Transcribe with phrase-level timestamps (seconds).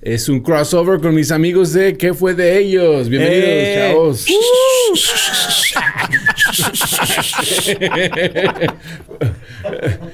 [0.00, 3.08] Es un crossover con mis amigos de ¿Qué fue de ellos?
[3.08, 3.88] Bienvenidos, ¡Eh!
[3.90, 4.26] chavos.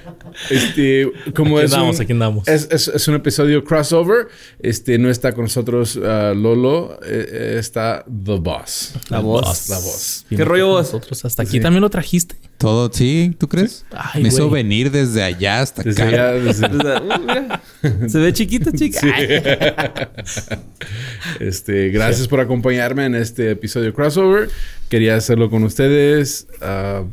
[0.51, 2.49] este, como Aquí es andamos, un, aquí andamos.
[2.49, 4.29] Es, es- es un episodio crossover.
[4.61, 8.93] Este, no está con nosotros ah, Lolo, eh, eh, está The Boss.
[9.09, 9.69] La voz.
[9.69, 10.27] La voz.
[10.31, 10.87] Viene rollo vos?
[10.87, 12.37] Nosotros hasta aquí también lo trajiste.
[12.59, 13.85] Todo, sí, ¿tú crees?
[13.91, 16.29] Ay, Me hizo venir desde allá hasta Desde acá.
[16.31, 18.09] allá, desde- O sea, uh.
[18.09, 19.01] Se ve chiquito, chica.
[21.41, 24.49] Este, gracias por acompañarme en este episodio crossover.
[24.89, 26.47] Quería hacerlo con ustedes.
[26.61, 27.05] ah,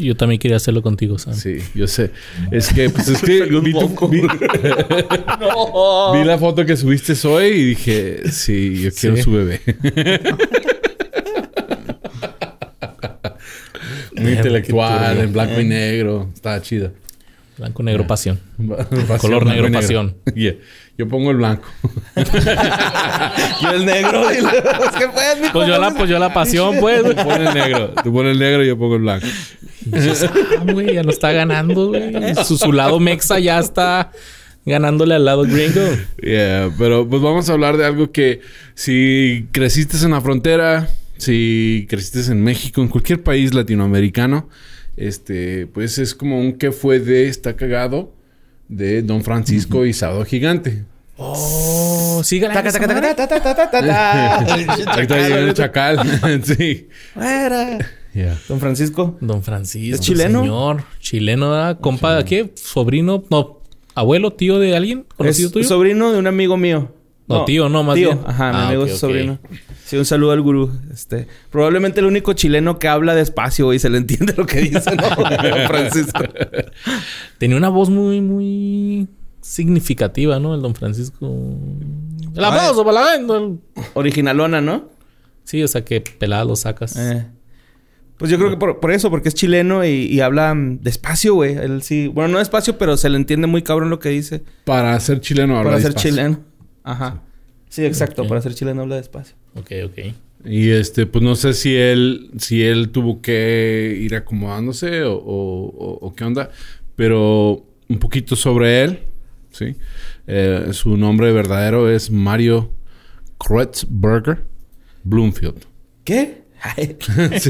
[0.00, 1.34] Yo también quería hacerlo contigo, Sam.
[1.34, 2.10] sí, yo sé.
[2.50, 4.22] Es que, pues es que vi, tu- vi-
[5.40, 6.12] No.
[6.14, 9.22] vi la foto que subiste hoy y dije, sí, yo quiero Sí.
[9.22, 9.60] su bebé.
[14.16, 16.30] Muy intelectual, en blanco y negro.
[16.34, 16.92] Estaba chido.
[17.58, 18.38] Blanco, negro, pasión.
[19.06, 20.16] Pasión, Color negro, y pasión.
[20.34, 20.54] Yeah.
[21.00, 21.66] Yo pongo el blanco.
[23.62, 24.28] Yo el negro.
[24.28, 24.50] dile.
[24.50, 27.02] Es que pues, Pues yo la, pues yo la pasión, pues.
[27.02, 27.94] Tú pones el negro.
[28.04, 29.26] Tú pones el negro y yo pongo el blanco.
[29.94, 32.12] Ah, güey, ya no está ganando, güey.
[32.44, 34.12] Su, su lado mexa ya está
[34.66, 35.80] ganándole al lado gringo.
[36.20, 38.42] Yeah, pero pues vamos a hablar de algo que
[38.74, 44.50] si creciste en la frontera, si creciste en México, en cualquier país latinoamericano,
[44.98, 48.12] este, pues es como un que fue de está cagado
[48.70, 50.84] de Don Francisco y Sábado Gigante.
[51.22, 52.54] Oh, sígala.
[52.54, 54.36] Taca, taca, taca, ta, ta, ta, ta, ta.
[54.94, 55.98] Ahorita viene el chacal.
[56.44, 56.88] sí.
[57.12, 57.78] Fuera.
[58.14, 58.38] Yeah.
[58.48, 59.18] Don Francisco.
[59.20, 59.94] Don Francisco.
[59.94, 60.40] ¿Es chileno?
[60.40, 60.84] Señor.
[60.98, 61.78] Chileno, ¿verdad?
[61.80, 62.52] Compa, ¿de qué?
[62.56, 63.22] ¿Sobrino?
[63.30, 63.60] No.
[63.94, 64.32] ¿Abuelo?
[64.32, 65.04] ¿Tío de alguien?
[65.16, 65.68] ¿Conocido Es tuyo?
[65.68, 66.94] sobrino de un amigo mío.
[67.28, 68.08] No, tío, no, más tío.
[68.14, 68.20] bien.
[68.26, 69.38] Ajá, mi Ah, amigo ok, es sobrino.
[69.84, 70.72] Sí, un saludo al gurú.
[70.92, 74.96] Este, probablemente el único chileno que habla despacio y se le entiende lo que dice,
[74.96, 75.08] ¿no?
[75.16, 76.24] Don Francisco.
[77.38, 79.06] Tenía una voz muy, muy
[79.50, 80.54] significativa, ¿no?
[80.54, 81.26] El don Francisco.
[82.34, 83.84] El aplauso para la venta.
[83.94, 84.88] Originalona, ¿no?
[85.44, 86.96] Sí, o sea que pelada lo sacas.
[86.96, 87.26] Eh.
[88.16, 91.54] Pues yo creo que por, por eso, porque es chileno y, y habla despacio, güey.
[91.56, 92.06] Él sí.
[92.08, 94.42] Bueno, no despacio, pero se le entiende muy cabrón lo que dice.
[94.64, 96.10] Para ser chileno habla para ser despacio.
[96.10, 96.40] chileno.
[96.84, 97.22] Ajá.
[97.68, 98.26] Sí, exacto.
[98.28, 99.36] Para ser chileno habla despacio.
[99.56, 99.98] Ok, ok.
[100.44, 105.66] Y este, pues no sé si él, si él tuvo que ir acomodándose o, o-
[105.68, 106.50] o- o qué onda,
[106.96, 108.98] pero un poquito sobre él,
[109.52, 109.76] ¿sí?
[110.26, 112.72] Eh, su nombre verdadero es Mario
[113.38, 114.44] Kreutzberger
[115.04, 115.64] Bloomfield.
[116.04, 116.42] ¿Qué?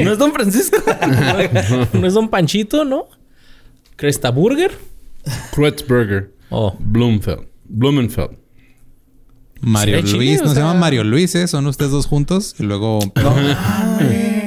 [0.05, 0.77] ¿No es Don Francisco?
[1.93, 3.06] ¿No es don Panchito, no?
[3.97, 4.71] ¿Cresta Burger?
[5.53, 6.77] Kreutzberger Oh.
[6.78, 7.47] Bloomfield.
[7.69, 8.37] Blumenfeld.
[9.61, 11.47] Mario Sí, Luis, o ¿no se sea- llama Mario Luis, eh?
[11.47, 12.99] Son ustedes dos juntos y luego...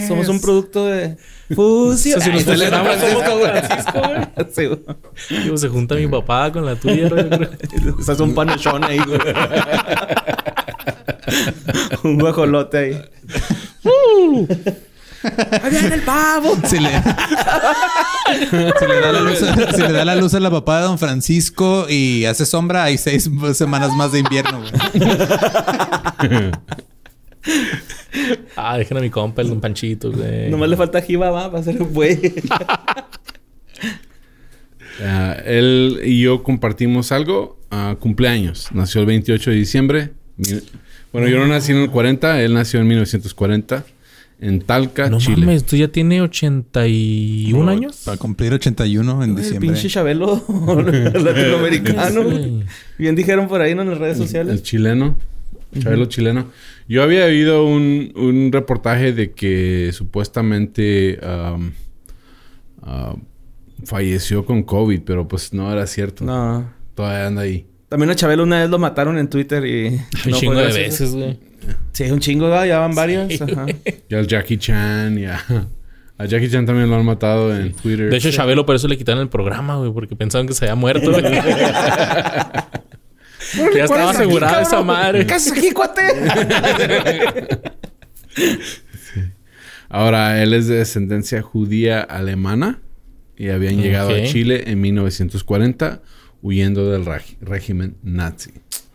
[0.07, 1.17] Somos un producto de
[1.53, 2.21] fusión.
[2.23, 3.37] Si nos fusionamos, Francisco,
[5.29, 5.43] güey.
[5.43, 7.49] Digo, se junta mi papá con la tuya, creo.
[7.99, 9.19] Estás un panechón ahí, güey.
[12.03, 13.01] un guajolote ahí.
[15.61, 16.57] ¡Ahí viene el pavo!
[16.65, 16.89] Si le...
[18.49, 20.83] si, le da la luz a, si le da la luz a la papá de
[20.83, 24.71] Don Francisco y hace sombra, hay seis semanas más de invierno, güey.
[28.55, 30.49] Ah, dejen a mi compa, el don Panchito, güey.
[30.49, 32.19] Nomás le falta jiba, va, va a ser un güey.
[35.01, 37.59] Ah, él y yo compartimos algo.
[37.71, 38.67] ah, cumpleaños.
[38.73, 40.09] Nació el 28 de diciembre.
[41.11, 42.41] Bueno, yo no nací en el 40.
[42.43, 43.85] Él nació en 1940.
[44.39, 45.37] En Talca, No Chile.
[45.45, 48.01] mames, tú ya tienes 81 años.
[48.05, 49.69] Para cumplir 81 en El diciembre.
[49.69, 50.43] pinche Chabelo
[51.13, 52.23] latinoamericano.
[52.97, 53.83] Bien dijeron por ahí ¿no?
[53.83, 54.61] en las redes El sociales.
[54.63, 55.17] chileno.
[55.79, 56.51] Chabelo chileno.
[56.87, 61.71] Yo había oído un, un reportaje de que supuestamente am,
[63.85, 66.23] falleció con COVID, pero pues no era cierto.
[66.25, 66.71] No.
[66.95, 67.65] Todavía anda ahí.
[67.89, 69.87] También a Chabelo una vez lo mataron en Twitter y...
[70.25, 71.39] Un no chingo de veces, güey.
[71.91, 73.39] Sí, un chingo, ya van varios.
[73.41, 73.65] Ajá.
[74.09, 75.39] Y al Jackie Chan y a,
[76.17, 78.09] a Jackie Chan también lo han matado en Twitter.
[78.09, 80.75] De hecho, Chabelo por eso le quitaron el programa, güey, porque pensaban que se había
[80.75, 81.11] muerto,
[83.75, 85.25] ya estaba asegurada esa madre.
[85.25, 86.01] ¿Qué haces aquí, cuate?
[89.89, 92.79] Ahora, él es de descendencia judía alemana
[93.37, 94.23] y habían llegado a.
[94.23, 96.01] Chile en 1940
[96.41, 97.05] huyendo del
[97.41, 98.51] régimen nazi.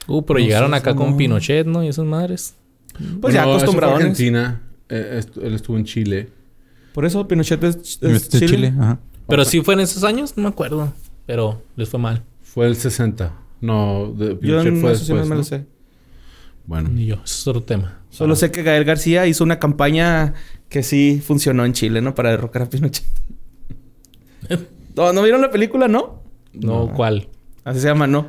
[0.06, 1.84] Uh, pero llegaron acá con Pinochet, ¿no?
[1.84, 2.54] Y esas madres.
[3.20, 4.02] Pues ya No, acostumbradones.
[4.06, 4.62] Argentina.
[4.88, 6.28] Eh, estu- él estuvo en Chile.
[6.94, 8.50] Por eso Pinochet es, es Este Chile.
[8.50, 8.74] Chile.
[8.80, 8.98] Ajá.
[9.28, 10.92] Pero sí fue en esos años, no me acuerdo.
[11.26, 12.22] Pero les fue mal.
[12.42, 13.32] Fue el 60.
[13.60, 15.44] No, de Yo Pinochet en fue eso sí no después, me lo ¿no?
[15.44, 15.66] sé.
[16.66, 16.88] Bueno.
[16.90, 18.00] Ni yo, eso es otro tema.
[18.10, 20.34] Solo sé que Gael García hizo una campaña
[20.68, 22.14] que sí funcionó en Chile, ¿no?
[22.14, 23.04] Para derrocar a Pinochet.
[24.96, 26.22] ¿No, ¿no vieron la película, no?
[26.52, 27.28] No, ¿cuál?
[27.64, 28.26] Así se llama, ¿no?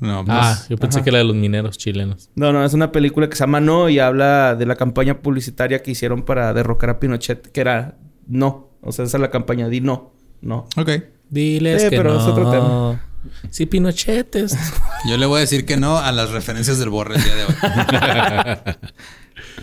[0.00, 1.04] No, pues, Ah, yo pensé ajá.
[1.04, 2.28] que era de los mineros chilenos.
[2.34, 5.82] No, no, es una película que se llama No y habla de la campaña publicitaria
[5.82, 7.96] que hicieron para derrocar a Pinochet, que era
[8.26, 8.70] no.
[8.82, 10.12] O sea, esa es la campaña, di no,
[10.42, 10.66] no.
[10.76, 10.90] Ok.
[11.30, 12.20] Diles Sí, que pero no.
[12.20, 13.04] es otro tema.
[13.50, 14.56] Sí, Pinochet es...
[15.08, 17.44] Yo le voy a decir que no a las referencias del borre el día de
[17.44, 18.74] hoy.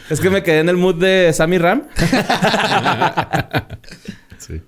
[0.10, 1.84] Es que me quedé en el mood de Sammy Ram.
[4.38, 4.62] Sí.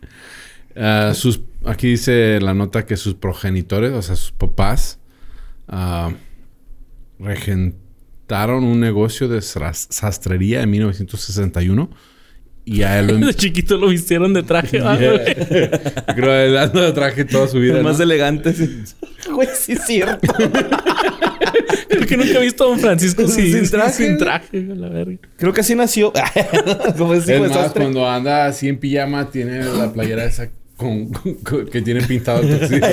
[0.76, 5.00] Ah, sus, aquí dice la nota que sus progenitores, o sea, sus papás,
[5.68, 6.12] ah,
[7.20, 11.90] regentaron un negocio de sas- sastrería en 1961
[12.66, 13.28] y a él lo...
[13.28, 14.80] De chiquito lo vistieron de traje.
[14.80, 15.10] ¿va, güey?
[15.36, 17.78] Creo que él anda de traje toda su vida.
[17.78, 18.04] El más ¿no?
[18.04, 18.54] elegante.
[19.32, 20.34] Güey, sí es cierto.
[20.34, 24.90] Creo que nunca he visto a Don Francisco sin, Sin traje, Sin traje, güey, la
[24.90, 25.16] verga.
[25.38, 26.12] Creo que así nació.
[26.98, 27.84] Como es más, sastre.
[27.84, 32.42] cuando anda así en pijama, tiene la playera esa con, con- con- que tiene pintado
[32.42, 32.86] el tuxedo.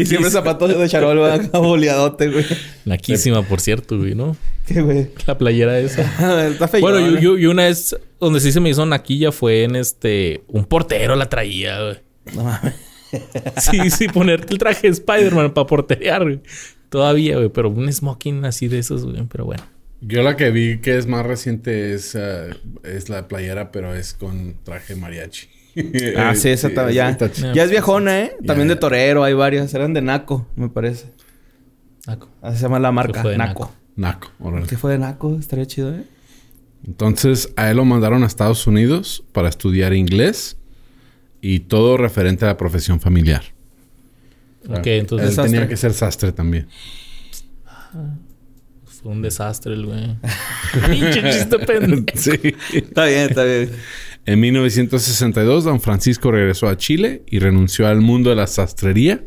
[0.00, 2.44] Y siempre zapatos de charol, acá boleadote, güey.
[2.84, 4.36] Laquísima, por cierto, güey, ¿no?
[4.66, 5.08] ¿Qué, güey?
[5.26, 6.46] La playera esa.
[6.48, 6.80] Está feo.
[6.80, 10.42] Bueno, yo, yo, yo una vez donde sí se me hizo naquilla fue en este...
[10.48, 11.96] Un portero la traía, güey.
[12.34, 12.74] No mames.
[13.56, 16.40] Sí, sí, ponerte el traje de Spider-Man para porterear, güey.
[16.90, 17.48] Todavía, güey.
[17.48, 19.24] Pero un smoking así de esos, güey.
[19.28, 19.64] Pero bueno.
[20.00, 22.46] Yo la que vi que es más reciente es, ah,
[22.84, 25.48] es la playera, pero es con traje mariachi.
[26.16, 27.10] Ah, sí, esa ta- ya.
[27.10, 28.32] está Ya es viejona, ¿eh?
[28.46, 28.74] También ya.
[28.74, 29.72] de torero, hay varias.
[29.74, 31.12] Eran de Naco, me parece.
[32.06, 32.28] Naco.
[32.42, 33.72] Así se llama la marca, fue de Naco.
[33.96, 34.66] Naco, órale.
[34.66, 35.36] ¿Qué fue de Naco?
[35.38, 36.04] Estaría chido, ¿eh?
[36.86, 40.56] Entonces a él lo mandaron a Estados Unidos para estudiar inglés
[41.42, 43.42] y todo referente a la profesión familiar.
[44.68, 45.52] Ok, Él entonces Sastre.
[45.52, 46.68] tenía que ser sastre también.
[49.02, 50.16] fue un desastre el güey.
[50.90, 52.04] Pinche chiste pendejo.
[52.18, 52.38] sí.
[52.74, 53.70] Está bien, está bien.
[54.26, 59.24] En 1962, don Francisco regresó a Chile y renunció al mundo de la sastrería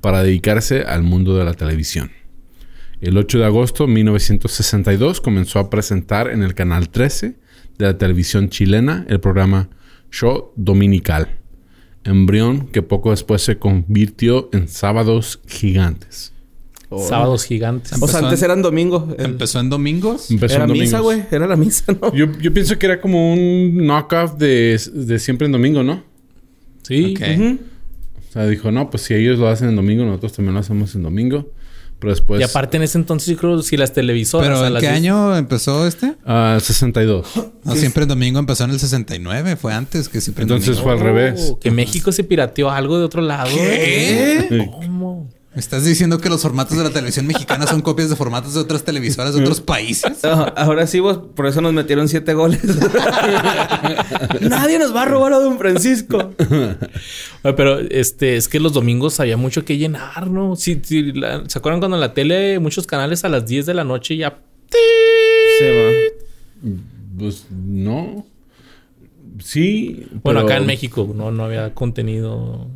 [0.00, 2.10] para dedicarse al mundo de la televisión.
[3.00, 7.36] El 8 de agosto de 1962 comenzó a presentar en el canal 13
[7.78, 9.70] de la televisión chilena el programa
[10.10, 11.38] Show Dominical,
[12.04, 16.32] embrión que poco después se convirtió en Sábados Gigantes.
[17.00, 17.92] Sábados gigantes.
[18.00, 19.04] O sea, antes en- eran domingos.
[19.18, 20.30] El- Empezó en domingos.
[20.30, 21.22] Empezó Era en misa, güey.
[21.30, 22.14] Era la misa, ¿no?
[22.14, 26.04] Yo, yo pienso que era como un knockoff de, de siempre en domingo, ¿no?
[26.82, 27.14] Sí.
[28.28, 30.94] O sea, dijo, no, pues si ellos lo hacen en domingo, nosotros también lo hacemos
[30.94, 31.50] en domingo.
[31.98, 32.40] Pero después...
[32.40, 34.48] y aparte en ese entonces yo creo si las televisoras...
[34.48, 36.16] ¿Pero a en las qué 10 año empezó este?
[36.26, 37.28] Ah, 62.
[37.64, 39.54] No, siempre en domingo empezó en el 69.
[39.54, 40.82] Fue antes que siempre en Entonces domingo.
[40.82, 41.50] fue al revés.
[41.52, 43.50] Oh, Que México se pirateó algo de otro lado.
[43.54, 44.66] ¿Qué?
[44.72, 45.28] ¿Cómo?
[45.54, 48.60] ¿Me estás diciendo que los formatos de la televisión mexicana son copias de formatos de
[48.60, 50.24] otras televisoras de otros países?
[50.24, 52.62] Ah, Ahora sí, vos, por eso nos metieron siete goles.
[54.40, 56.32] Nadie nos va a robar a Don Francisco.
[57.42, 60.54] Pero este, es que los domingos había mucho que llenar, ¿no?
[61.14, 64.16] La- ¿Se acuerdan cuando en la tele muchos canales a las 10 de la noche
[64.16, 64.38] ya...
[64.70, 66.70] Sí, va.
[67.18, 68.24] Pues no.
[69.38, 70.06] Sí.
[70.22, 72.68] Bueno, pero- acá en México no, no había contenido...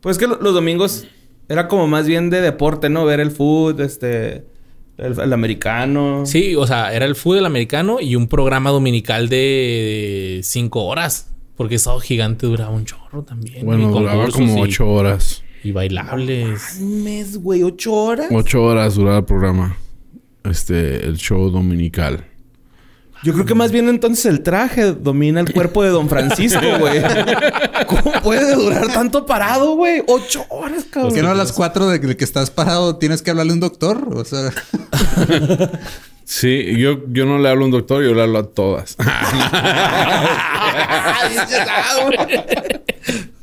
[0.00, 1.06] Pues que lo- los domingos
[1.48, 3.04] era como más bien de deporte, ¿no?
[3.04, 4.44] Ver el fútbol, este...
[4.98, 6.26] El, el americano.
[6.26, 11.32] Sí, o sea, era el fútbol americano y un programa dominical de 5 horas.
[11.56, 13.64] Porque Sábado Gigante duraba un chorro también.
[13.64, 15.42] Bueno, duraba como y- ocho horas.
[15.62, 16.78] Y bailables.
[16.80, 17.62] Un mes, güey.
[17.62, 18.28] ¿Ocho horas?
[18.32, 19.76] Ocho horas duraba el programa.
[20.44, 22.24] Este, el show dominical.
[23.24, 27.02] Yo creo que más bien entonces el traje domina el cuerpo de Don Francisco, güey.
[27.86, 30.02] ¿Cómo puede durar tanto parado, güey?
[30.06, 31.10] Ocho horas, cabrón.
[31.10, 33.60] ¿Por qué no a las 4 de que estás parado tienes que hablarle a un
[33.60, 34.08] doctor?
[34.14, 34.52] O sea,
[36.28, 38.96] Sí, yo, yo no le hablo a un doctor, yo le hablo a todas.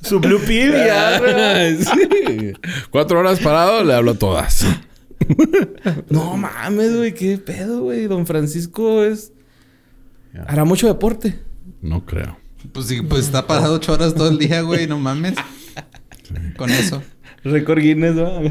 [0.04, 1.20] Su blue pill ya.
[1.80, 2.54] Sí.
[2.92, 4.68] Cuatro horas parado, le hablo a todas.
[6.10, 7.16] No mames, güey.
[7.16, 8.06] ¿Qué pedo, güey?
[8.06, 9.32] Don Francisco es...
[10.48, 11.40] Hará mucho deporte.
[11.82, 12.38] No creo.
[12.72, 15.36] pues sí, pues está parado 8 horas todo el día, güey, no mames.
[16.58, 17.02] Con eso.
[17.44, 18.42] Récord Guinness, ¿no?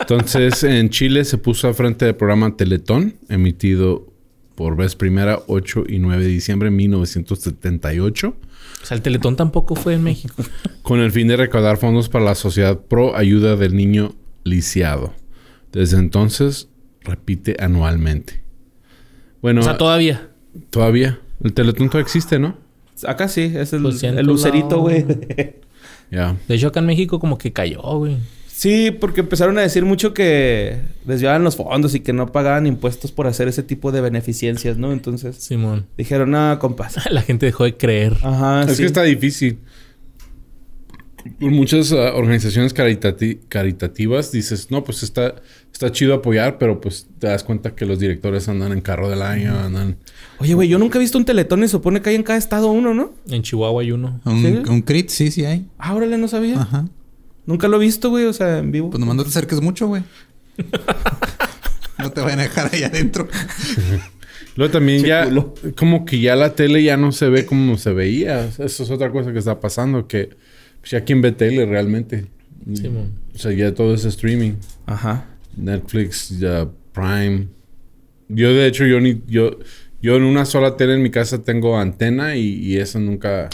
[0.00, 4.12] Entonces, en Chile se puso al frente del programa Teletón, emitido
[4.56, 8.36] por vez primera 8 y 9 de diciembre de 1978,
[8.82, 10.42] O sea, el Teletón tampoco fue en México.
[10.82, 15.14] con el fin de recaudar fondos para la Sociedad Pro Ayuda del Niño Lisiado.
[15.72, 16.68] Desde entonces,
[17.02, 18.42] repite anualmente.
[19.40, 20.28] Bueno, O sea, todavía.
[20.70, 21.20] todavía.
[21.42, 22.56] El Teletón todavía existe, ¿no?
[23.06, 25.04] Acá sí, es el, el lucerito, güey.
[26.10, 26.36] Ya.
[26.48, 28.16] De hecho, acá en México como que cayó, güey.
[28.48, 33.10] Sí, porque empezaron a decir mucho que desviaban los fondos y que no pagaban impuestos
[33.12, 34.92] por hacer ese tipo de beneficencias, ¿no?
[34.92, 35.86] Entonces Simón.
[35.96, 36.96] dijeron, no, compas.
[37.10, 38.18] La gente dejó de creer.
[38.22, 38.82] Ajá, es sí.
[38.82, 39.60] que está difícil.
[41.38, 45.36] Muchas ah, organizaciones caritati- caritativas dices, no, pues está,
[45.72, 49.22] está chido apoyar, pero pues te das cuenta que los directores andan en carro del
[49.22, 49.96] año, andan...
[50.38, 52.70] Oye, güey, yo nunca he visto un teletón y supone que hay en cada estado
[52.70, 53.12] uno, ¿no?
[53.28, 54.20] En Chihuahua hay uno.
[54.24, 54.70] Un, ¿Sí?
[54.70, 55.66] un crit, sí, sí hay.
[55.78, 56.60] Ah, órale, no sabía.
[56.60, 56.88] Ajá.
[57.46, 58.90] Nunca lo he visto, güey, o sea, en vivo.
[58.90, 60.02] Pues nomás no te acerques mucho, güey.
[61.98, 63.28] no te vayan a dejar ahí adentro.
[64.56, 65.28] Luego también ya,
[65.76, 68.44] como que ya la tele ya no se ve como se veía.
[68.46, 70.30] Eso es otra cosa que está pasando, que
[70.80, 72.26] pues, ya quien ve tele realmente.
[72.74, 73.12] Simón.
[73.34, 74.52] O sea, ya todo es streaming.
[74.86, 75.26] Ajá.
[75.56, 77.48] Netflix, ya Prime.
[78.28, 79.58] Yo de hecho, yo ni, yo,
[80.00, 83.48] yo en una sola tele en mi casa tengo antena y, y eso nunca.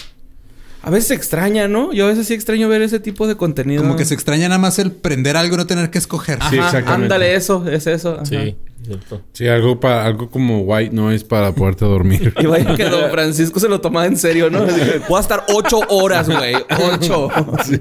[0.87, 1.93] A veces se extraña, ¿no?
[1.93, 3.83] Yo a veces sí extraño ver ese tipo de contenido.
[3.83, 6.39] Como que se extraña nada más el prender algo y no tener que escoger.
[6.41, 7.07] Ajá, Sí, exactamente.
[7.07, 8.15] Ándale, eso, es eso.
[8.15, 8.25] ajá.
[8.25, 9.21] Sí, cierto.
[9.33, 12.33] Sí, algo para, algo como white noise para poderte dormir.
[12.41, 14.65] Y vaya que Don Francisco se lo tomaba en serio, ¿no?
[15.09, 16.55] Voy a estar ocho horas, güey.
[16.93, 17.31] Ocho.
[17.65, 17.81] sí.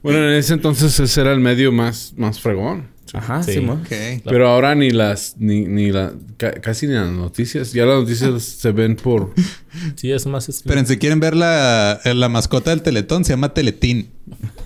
[0.00, 2.90] Bueno, en ese entonces ese era el medio más, más fregón.
[3.12, 3.54] Ajá, Sí.
[3.54, 3.80] Simón.
[3.82, 4.22] Ok.
[4.24, 7.72] Pero ahora ni las, ni, ni la, ca- casi ni las noticias.
[7.72, 9.34] Ya las noticias se ven por.
[9.96, 10.48] Sí, es más...
[10.48, 10.62] Es...
[10.64, 14.10] Pero si quieren ver la, la mascota del Teletón, se llama Teletín.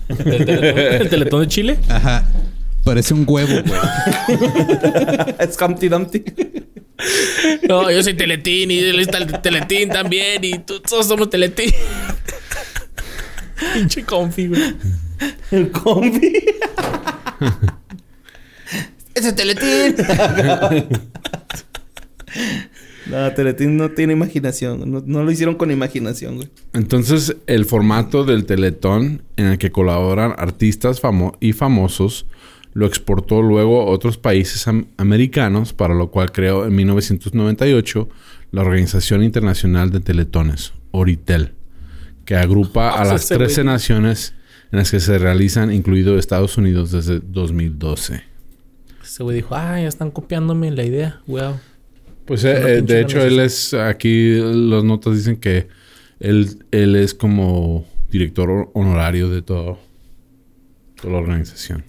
[0.08, 1.78] ¿El teletón, el teletón de Chile?
[1.88, 2.26] Ajá.
[2.84, 3.80] Parece un huevo, güey.
[5.38, 6.22] Es Humpty Dumpty.
[7.68, 11.70] No, yo soy Teletín y él está el Teletín también y tú- todos somos Teletín.
[13.74, 14.74] Pinche confi, güey.
[15.50, 16.32] El combi.
[19.14, 19.94] ¡Ese es Teletín!
[23.10, 24.90] no, Teletín no tiene imaginación.
[24.90, 26.48] No, no lo hicieron con imaginación, güey.
[26.72, 32.26] Entonces, el formato del Teletón en el que colaboran artistas famo- y famosos
[32.72, 38.08] lo exportó luego a otros países am- americanos, para lo cual creó en 1998
[38.50, 41.52] la Organización Internacional de Teletones, Oritel,
[42.24, 43.72] que agrupa a las ese 13 güey.
[43.74, 44.34] naciones
[44.72, 48.22] en las que se realizan, incluido Estados Unidos desde 2012.
[49.14, 51.20] Ese güey dijo, ah, ya están copiándome la idea.
[51.28, 51.54] Wow.
[52.24, 55.68] Pues eh, eh, de hecho él es aquí las notas dicen que
[56.18, 59.78] él, él es como director honorario de todo
[61.00, 61.84] toda la organización.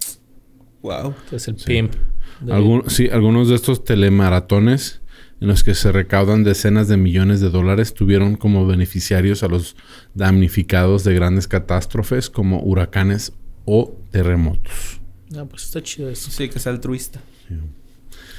[0.82, 1.14] Wow.
[1.32, 1.94] Es el pimp.
[2.42, 5.00] de- Algun- sí, algunos de estos telemaratones
[5.40, 9.74] en los que se recaudan decenas de millones de dólares tuvieron como beneficiarios a los
[10.14, 13.32] damnificados de grandes catástrofes como huracanes
[13.64, 14.95] o terremotos.
[15.34, 16.30] Ah, pues está chido eso.
[16.30, 17.20] Sí, que es altruista.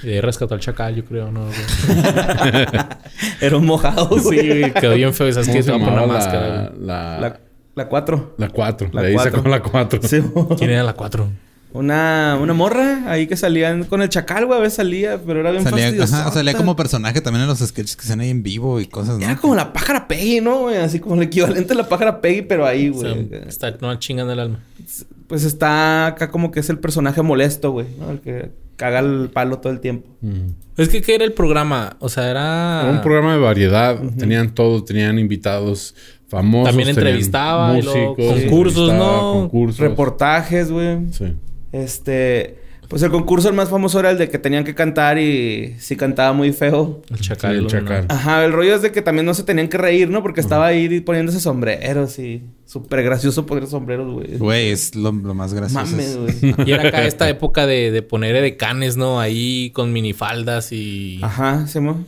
[0.04, 1.48] Y de ahí rescató al chacal, yo creo, ¿no?
[3.42, 4.60] Era un mojado, sí, güey.
[4.60, 5.32] güey, quedó bien feo.
[5.32, 5.64] ¿Sabes ¿Cómo qué?
[5.64, 6.70] se la, máscara.
[6.70, 6.86] güey.
[6.88, 7.40] la, La,
[7.76, 8.36] la cuatro.
[8.38, 8.90] la 4?
[8.94, 9.36] La ahí cuatro.
[9.38, 10.00] sacó la 4.
[10.04, 10.22] Sí,
[10.58, 11.28] ¿Quién era la 4?
[11.74, 14.58] Una, una morra ahí que salían con el chacal, güey.
[14.58, 17.96] A veces salía, pero era bien Salía, ajá, salía como personaje también en los sketches
[17.96, 19.26] que se hacen ahí en vivo y cosas, ¿no?
[19.26, 20.78] Era como la pájara Peggy, ¿no, güey?
[20.78, 23.30] Así como el equivalente a la pájara Peggy, pero ahí, güey.
[23.48, 24.60] está no chingan el alma.
[25.28, 27.88] Pues está acá como que es el personaje molesto, güey.
[28.00, 28.12] ¿no?
[28.12, 30.08] El que caga el palo todo el tiempo.
[30.78, 31.98] Es que, ¿qué era el programa?
[32.00, 32.82] O sea, era...
[32.84, 34.00] Era un programa de variedad.
[34.18, 34.84] Tenían todo.
[34.84, 35.96] Tenían invitados
[36.30, 36.70] famosos.
[36.70, 38.42] También entrevistaba y luego músicos.
[38.42, 39.34] concursos, entrevistaba, ¿no?
[39.34, 39.80] Concursos.
[39.80, 40.98] Reportajes, güey.
[41.12, 41.34] Sí.
[41.72, 42.66] Este...
[42.88, 45.98] Pues el concurso el más famoso era el de que tenían que cantar y si
[45.98, 47.02] cantaba muy feo.
[47.10, 47.52] El chacal.
[47.52, 47.70] Sí, el ¿no?
[47.70, 48.06] chacal.
[48.08, 50.22] Ajá, el rollo es de que también no se tenían que reír, ¿no?
[50.22, 52.44] Porque estaba ahí poniéndose sombreros y...
[52.64, 54.38] Súper gracioso poner sombreros, güey.
[54.38, 55.86] Güey, es lo, lo más gracioso.
[55.86, 56.56] Mames, es- güey.
[56.66, 59.20] Y era acá esta época de, de poner edecanes, ¿no?
[59.20, 61.20] Ahí con minifaldas y...
[61.22, 62.06] Ajá, Simón.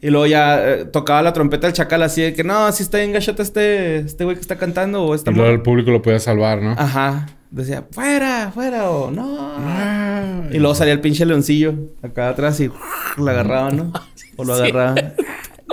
[0.00, 2.98] Y luego ya eh, tocaba la trompeta del chacal así de que no, así está
[2.98, 5.56] bien gachota este, este güey que está cantando o esta Y luego morra".
[5.56, 6.76] el público lo podía salvar, ¿no?
[6.78, 7.26] Ajá.
[7.50, 10.48] Decía, fuera, fuera o no.
[10.52, 12.68] Y luego salía el pinche leoncillo acá atrás y
[13.16, 13.92] lo agarraban, ¿no?
[14.36, 14.62] O lo Sí.
[14.62, 15.14] agarraban.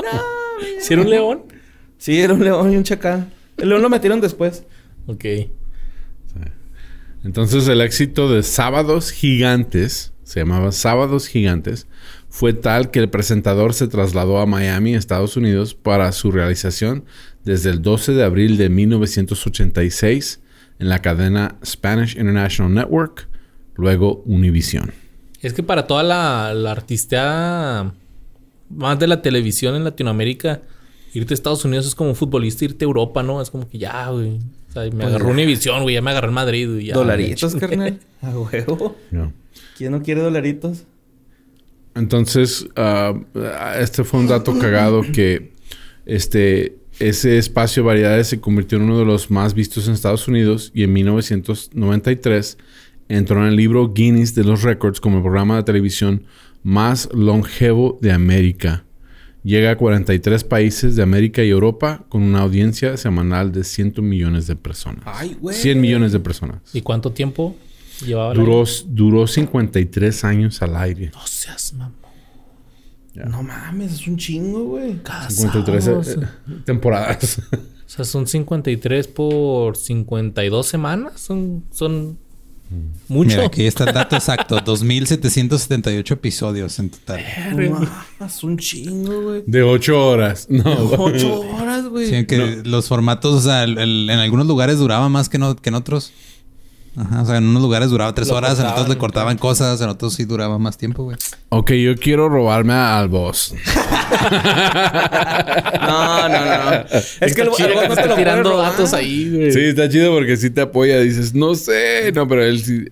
[0.80, 1.44] ¿Si era un león?
[1.98, 3.32] Sí, era un león y un chacal.
[3.58, 4.64] El león lo metieron después.
[5.08, 5.26] Ok.
[7.24, 11.88] Entonces el éxito de Sábados Gigantes, se llamaba Sábados Gigantes,
[12.30, 17.06] fue tal que el presentador se trasladó a Miami, Estados Unidos, para su realización
[17.44, 20.42] desde el 12 de abril de 1986
[20.80, 23.28] en la cadena Spanish International Network,
[23.76, 24.92] luego Univision.
[25.42, 27.94] Es que para toda la, la artisteada
[28.70, 30.62] más de la televisión en Latinoamérica,
[31.14, 33.42] irte a Estados Unidos es como un futbolista irte a Europa, ¿no?
[33.42, 34.40] Es como que ya, güey.
[34.70, 35.32] O sea, me Pues agarró ya.
[35.32, 35.96] Univisión, güey.
[35.96, 36.86] Ya me agarró en Madrid, güey.
[36.88, 37.60] ya, Dolaritos, güey.
[37.70, 38.00] carnal.
[38.22, 38.96] A huevo.
[39.12, 39.34] ¿no?
[39.78, 40.84] ¿Quién no quiere dolaritos?
[41.96, 43.14] Entonces, ah,
[43.80, 45.54] este fue un dato cagado que
[46.06, 50.28] este, ese espacio de variedades se convirtió en uno de los más vistos en Estados
[50.28, 52.58] Unidos y en 1993
[53.10, 56.26] entró en el libro Guinness de los Records como el programa de televisión
[56.64, 58.86] más longevo de América.
[59.44, 64.48] Llega a 43 países de América y Europa con una audiencia semanal de 100 millones
[64.48, 65.04] de personas.
[65.06, 65.56] Ay, güey.
[65.56, 66.62] 100 millones de personas.
[66.74, 67.56] ¿Y cuánto tiempo
[68.04, 68.34] llevaba?
[68.34, 71.12] Duró, duró 53 años al aire.
[71.14, 71.76] No seas
[73.16, 73.32] mamón.
[73.32, 75.00] No mames, es un chingo, güey.
[75.30, 76.08] 53 Casados.
[76.10, 76.20] eh,
[76.66, 77.42] temporadas.
[77.86, 81.22] O sea, son 53 por 52 semanas.
[81.22, 82.18] Son, son
[83.08, 83.30] mucho.
[83.38, 84.58] Mira, aquí está el dato exacto.
[84.66, 87.22] 2.778 episodios en total.
[87.56, 87.70] No
[88.20, 89.44] mames, un chingo, güey.
[89.46, 90.48] De 8 horas.
[90.50, 90.64] No.
[90.98, 92.08] Ocho horas, güey.
[92.10, 95.56] Sí, que los formatos, o sea, el- el- en algunos lugares duraba más que, no,
[95.56, 96.12] que en otros.
[96.98, 99.82] Ajá, o sea, en unos lugares duraba tres Lo horas, en otros le cortaban cosas,
[99.82, 101.18] en otros sí duraba más tiempo, güey.
[101.50, 103.54] Ok, yo quiero robarme al boss.
[105.82, 106.72] No, no, no.
[107.22, 108.72] Es que el, el Chido boss que no está te lo tirando robar.
[108.72, 109.52] datos ahí, güey.
[109.52, 111.00] Sí, está chido porque sí te apoya.
[111.00, 112.12] Dices, no sé.
[112.14, 112.86] No, pero él sí.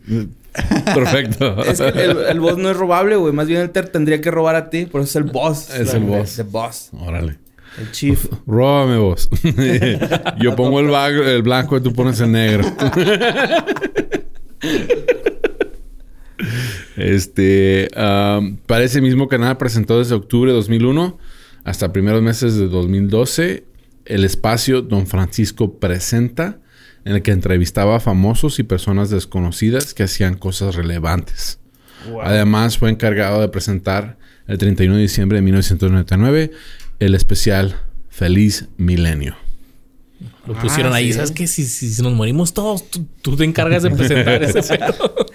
[0.93, 1.63] Perfecto.
[1.63, 3.33] Es que el, el boss no es robable, güey.
[3.33, 4.85] Más bien él te tendría que robar a ti.
[4.85, 5.69] Por eso es el boss.
[5.71, 6.35] Es el boss.
[6.35, 6.89] The boss.
[6.93, 7.37] Órale.
[7.77, 8.25] El chief.
[8.47, 9.29] Róbame vos.
[10.39, 12.65] yo pongo el, blanco y tú pones el negro.
[16.97, 21.17] este, am, para ese mismo canal presentó desde octubre de 2001
[21.63, 23.65] hasta primeros meses de 2012
[24.05, 26.59] el espacio Don Francisco Presenta,
[27.05, 31.59] en el que entrevistaba a famosos y personas desconocidas que hacían cosas relevantes.
[32.21, 36.51] Además, fue encargado de presentar el 31 de diciembre de 1999
[36.99, 39.35] el especial Feliz Milenio.
[40.45, 41.07] Lo pusieron Ah, ahí.
[41.07, 41.13] sí.
[41.13, 41.47] ¿Sabes qué?
[41.47, 45.25] Si, si, si nos morimos todos, tú, tú te encargas de presentar ese pedo.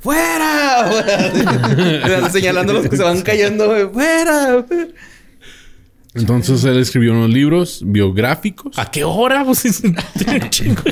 [0.00, 0.88] ¡Fuera!
[0.90, 2.30] ¡Fuera!
[2.30, 3.90] Señalando los que se van cayendo.
[3.92, 4.64] ¡Fuera!
[6.14, 8.78] Entonces él escribió unos libros biográficos.
[8.78, 9.44] ¿A qué hora?
[9.44, 9.96] Pues es un
[10.48, 10.82] chingo.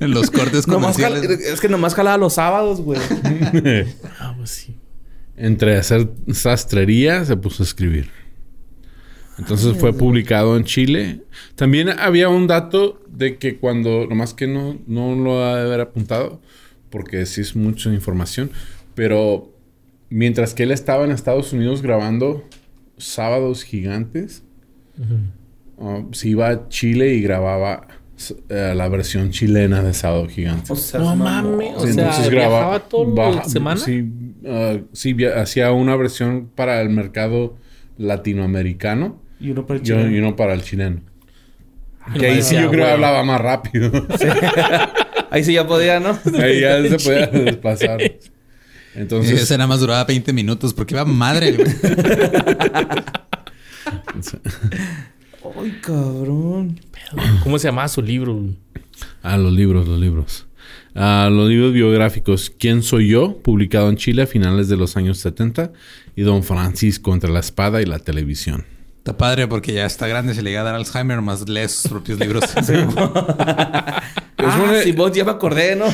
[0.00, 1.40] En los cortes Nomás jala- comerciales.
[1.54, 3.00] es que nomás jalaba los sábados, güey.
[4.20, 4.76] Ah, pues sí.
[5.36, 8.10] Entre hacer sastrería se puso a escribir.
[9.38, 11.20] Entonces fue publicado en Chile.
[11.56, 15.80] También había un dato de que cuando, nomás que no, no lo ha de haber
[15.80, 16.40] apuntado,
[16.90, 18.50] porque sí es mucha información,
[18.94, 19.52] pero
[20.08, 22.44] mientras que él estaba en Estados Unidos grabando
[22.96, 24.44] Sábados Gigantes,
[25.78, 27.88] uh, se iba a Chile y grababa
[28.48, 30.72] eh, la versión chilena de Sábado Gigante.
[30.72, 31.74] O sea, No mames.
[31.76, 33.80] O Sí, sea, entonces viajaba toda la semana.
[33.80, 34.08] Sí,
[34.46, 37.56] ah, sí, hacía una versión para el mercado
[37.98, 40.10] latinoamericano Y uno para el chileno.
[40.10, 41.00] y uno para el chileno.
[42.14, 43.90] Y Que ahí sí yo creo que hablaba más rápido.
[45.30, 46.16] Ahí sí ya podía, ¿no?
[46.40, 47.98] ahí ya se podía desplazar.
[48.94, 51.66] Entonces, Ese nada más duraba 20 minutos porque iba madre, güey.
[55.60, 56.80] Ay, cabrón.
[57.42, 58.34] ¿Cómo se llamaba su libro?
[58.34, 58.56] güey?
[59.24, 60.46] ah, los libros, los libros.
[60.94, 63.38] Ah, los libros biográficos ¿Quién soy yo?
[63.38, 65.72] Publicado en Chile a finales de los años 70
[66.14, 68.64] y Don Francisco entre la espada y la televisión.
[69.04, 71.90] Está padre porque ya está grande, se le llega a dar Alzheimer, más lee sus
[71.90, 72.42] propios libros.
[72.56, 74.02] ah,
[74.38, 75.84] una- Simón, ya me acordé, ¿no?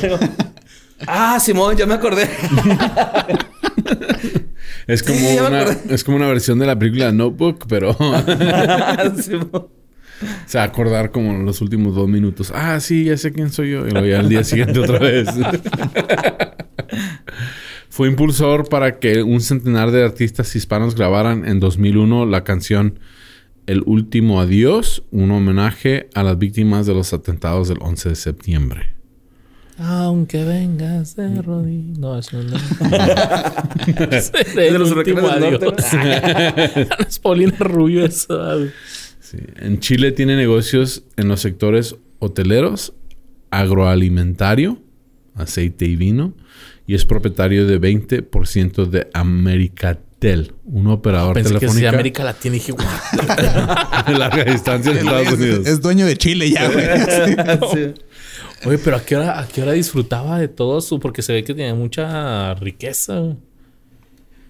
[1.09, 2.29] ah, Simón, ya me acordé.
[4.87, 5.95] Es como, Sí, ya me una, acordé.
[5.95, 7.93] es como una versión de la película Notebook, pero
[9.21, 9.69] Simón.
[10.47, 12.53] se va a acordar como en los últimos dos minutos.
[12.55, 13.87] Ah, sí, ya sé quién soy yo.
[13.87, 15.29] Y luego ya al día siguiente otra vez.
[17.91, 23.01] Fue impulsor para que un centenar de artistas hispanos grabaran en 2001 la canción
[23.67, 28.95] El último adiós, un homenaje a las víctimas de los atentados del 11 de septiembre.
[29.77, 31.99] Aunque vengas de rodillas.
[31.99, 32.57] No, eso no
[34.11, 34.33] es.
[34.55, 35.73] De los norte, ¿no?
[37.09, 38.69] es Paulina Rubio eso.
[39.19, 39.39] Sí.
[39.57, 42.93] En Chile tiene negocios en los sectores hoteleros,
[43.51, 44.81] agroalimentario,
[45.35, 46.35] aceite y vino,
[46.91, 52.55] y es propietario de 20% de Americatel, un operador Pensé que telefónico sí, América Latina
[52.55, 52.89] dije, "Guau".
[54.09, 55.67] de larga distancia en Estados es, Unidos.
[55.69, 56.85] es dueño de Chile ya, güey.
[57.73, 57.95] Sí.
[58.69, 60.99] Oye, pero ¿a qué, hora, ¿a qué hora disfrutaba de todo su...?
[60.99, 63.37] Porque se ve que tenía mucha riqueza.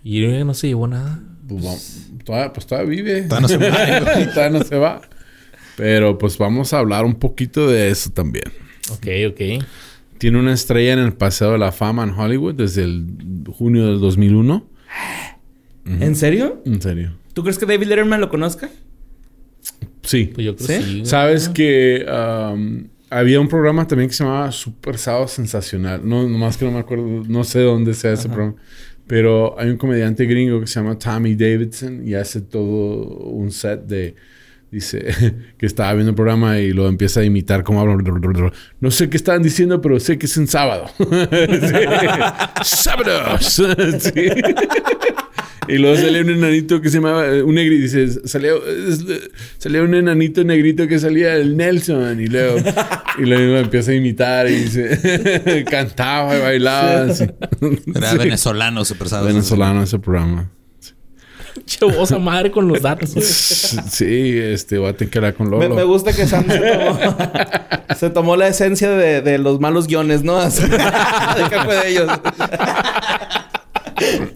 [0.03, 1.23] Y no se llevó nada.
[1.47, 3.23] Pues, todavía, pues todavía vive.
[3.25, 4.31] Todavía no se güey.
[4.33, 5.03] Todavía no se va.
[5.77, 8.47] Pero pues vamos a hablar un poquito de eso también.
[8.91, 9.63] Ok, ok.
[10.21, 13.07] Tiene una estrella en el Paseo de la Fama en Hollywood desde el
[13.51, 14.69] junio del 2001.
[15.87, 16.61] ¿En serio?
[16.67, 17.13] En serio.
[17.33, 18.69] ¿Tú crees que David Letterman lo conozca?
[20.03, 20.31] Sí.
[20.35, 20.75] Pues yo creo ¿Sí?
[20.75, 20.93] que sí.
[20.97, 21.07] güey.
[21.07, 26.03] Sabes que um, había un programa también que se llamaba Super Sábado Sensacional.
[26.07, 28.57] No, nomás que no me acuerdo, no sé dónde sea ese programa.
[29.07, 32.67] Pero hay un comediante gringo que se llama Tommy Davidson y hace todo
[33.31, 34.17] un set de.
[34.71, 38.05] Dice que estaba viendo el programa y lo empieza a imitar como hablan.
[38.81, 40.87] No sé qué estaban diciendo, pero sé que es en sábado.
[40.99, 41.77] Sí.
[42.63, 43.63] ¡Sábados!
[44.01, 44.31] Sí.
[45.69, 48.53] Y luego salía un enanito que se llamaba, eh, un negrito, dice, salía,
[49.59, 52.57] salía un enanito negrito que salía el Nelson y luego,
[53.19, 57.03] y luego empieza a imitar y dice, cantaba y bailaba.
[57.13, 57.25] así.
[57.95, 58.19] Era Sí.
[58.19, 58.83] venezolano.
[59.25, 60.51] Venezolano ese programa.
[61.71, 63.11] Che, vos a madre con los datos.
[63.91, 65.75] Sí, este, voy a tener que hablar con Lolo.
[65.75, 67.17] me gusta que Sam se tomó,
[67.97, 70.41] se tomó la esencia de, de los malos guiones, ¿no?
[70.45, 72.11] De fue de ellos.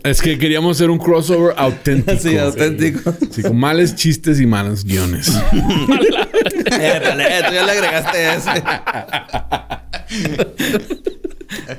[0.05, 2.21] Es que queríamos hacer un crossover auténtico.
[2.21, 3.13] Sí, auténtico.
[3.31, 5.33] Sí, con males chistes y malos guiones.
[5.33, 8.63] Eh, dale, tú ya le agregaste ese.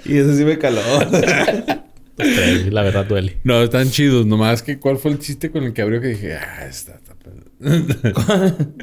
[0.06, 0.82] y ese sí me caló.
[2.18, 3.38] Los tres, güey, la verdad duele.
[3.44, 4.26] No, están chidos.
[4.26, 7.16] Nomás que cuál fue el chiste con el que abrió que dije, ah, está, está
[7.16, 7.44] pedo".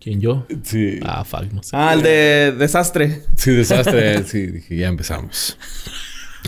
[0.00, 0.46] ¿Quién yo?
[0.62, 1.00] Sí.
[1.02, 1.70] Ah, fuck, no sé.
[1.74, 3.22] Ah, el de desastre.
[3.36, 4.24] Sí, desastre.
[4.24, 5.58] sí, dije, ya empezamos.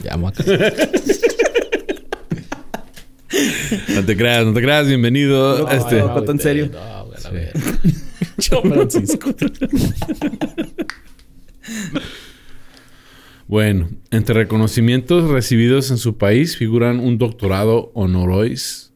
[0.03, 0.42] Ya, maca.
[3.88, 5.59] No te creas, no te creas, bienvenido.
[5.59, 6.00] No, este.
[6.00, 6.70] no, en serio.
[6.72, 7.50] No, güey, a la.
[8.38, 9.35] Yo, Francisco.
[13.47, 18.93] Bueno, entre reconocimientos recibidos en su país figuran un doctorado honoris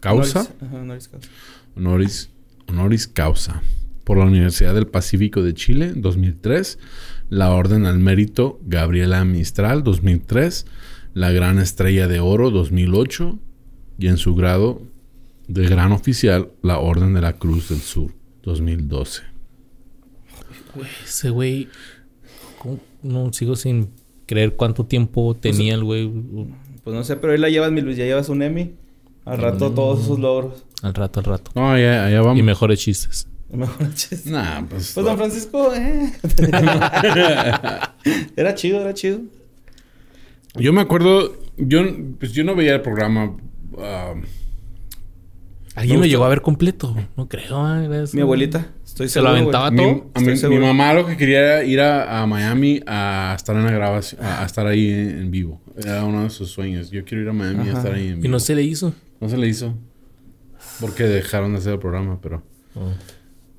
[0.00, 0.46] causa.
[0.60, 1.28] Honoris- causa.
[1.76, 2.30] honoris,
[2.68, 3.62] honoris causa
[4.04, 6.78] por la Universidad del Pacífico de Chile 2003,
[7.28, 10.66] la Orden al Mérito Gabriela Mistral 2003,
[11.14, 13.38] la Gran Estrella de Oro 2008
[13.98, 14.82] y en su grado
[15.48, 18.12] de Gran Oficial la Orden de la Cruz del Sur
[18.44, 19.22] 2012.
[21.04, 21.68] Ese güey.
[23.02, 23.90] No sigo sin
[24.26, 26.10] creer cuánto tiempo tenía el güey.
[26.84, 27.96] Pues no sé, pero ahí la llevas, mi Luis.
[27.96, 28.74] Ya llevas un Emmy.
[29.24, 30.64] Al rato todos esos logros.
[30.82, 31.50] Al rato, al rato.
[31.54, 32.38] No, allá, allá vamos.
[32.38, 33.26] Y mejores chistes.
[33.52, 34.30] Mejor chiste.
[34.30, 36.12] Nah, pues, Pues don Francisco, eh.
[38.36, 39.20] era chido, era chido.
[40.54, 41.80] yo me acuerdo, yo,
[42.18, 43.36] pues yo no veía el programa.
[43.78, 44.14] ah,
[45.74, 46.94] ¿Alguien lo llegó a ver completo?
[47.16, 47.56] No creo.
[47.56, 47.86] ah.
[48.12, 48.68] Mi abuelita.
[49.04, 49.86] Estoy Se lo seguro, aventaba güey.
[49.86, 50.00] Mi,
[50.40, 50.46] todo.
[50.46, 53.70] a mi- mamá lo que quería era ir a, a Miami a estar en la
[53.72, 55.60] grabación, a, a estar ahí en, en vivo.
[55.76, 56.90] Era uno de sus sueños.
[56.90, 58.26] Yo quiero ir a Miami a estar ahí en vivo.
[58.26, 58.92] Y no se le hizo.
[59.20, 59.74] No se le hizo.
[60.80, 62.42] Porque dejaron de hacer el programa, pero...
[62.74, 62.92] Oh.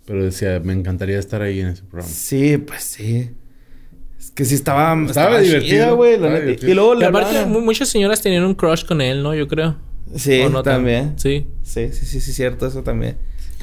[0.05, 2.11] Pero decía, me encantaría estar ahí en ese programa.
[2.13, 3.31] Sí, pues sí.
[4.19, 4.95] Es que sí estaba...
[5.05, 6.13] Estaba divertido, güey.
[6.13, 6.43] estaba neta.
[6.45, 6.71] divertido.
[6.71, 9.33] Y luego la aparte, muchas señoras tenían un crush con él, ¿no?
[9.33, 9.77] Yo creo.
[10.15, 11.13] Sí, ¿O no también.
[11.17, 11.47] Sí.
[11.63, 13.17] Sí, sí, sí, sí, cierto, eso también.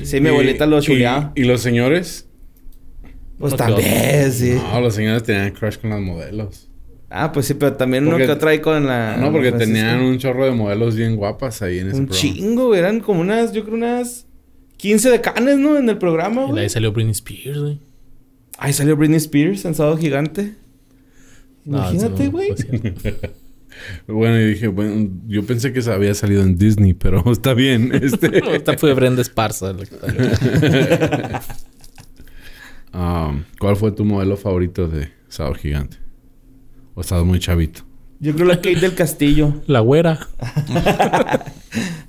[0.05, 1.33] Sí, mi abuelita lo y- chuleaba.
[1.35, 2.27] ¿Y los señores?
[3.39, 4.55] Pues que también, sí.
[4.55, 6.69] No, los señores tenían crush con las modelos.
[7.11, 9.17] Ah, pues sí, pero también Porque- uno que trae con la...
[9.17, 9.75] no, porque Francisco.
[9.75, 12.21] tenían un chorro de modelos bien guapas ahí en ese Un programa.
[12.35, 12.81] chingo, güey.
[12.81, 14.27] Eran como unas, yo creo unas
[14.77, 15.77] 15 decanes, ¿no?
[15.79, 16.63] En el programa, Y de güey.
[16.65, 17.81] ahí salió Britney Spears, güey.
[18.59, 20.55] Ahí salió Britney Spears en Sábado Gigante.
[21.65, 22.49] No, Imagínate, no güey.
[24.07, 27.91] Bueno, y dije, bueno, yo pensé que se había salido en Disney, pero está bien.
[27.95, 29.75] Este, Esta fue Brenda Esparza.
[32.93, 35.99] Um, ¿Cuál fue tu modelo favorito de Sábado Gigante?
[36.95, 37.88] ¿O estabas muy chavito?
[38.21, 39.55] Yo creo la Kate del Castillo.
[39.67, 40.19] La güera.